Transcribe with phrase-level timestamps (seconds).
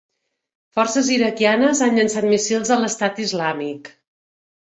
[0.77, 3.93] Forces iraquianes han llançat míssils a l'Estat Islàmic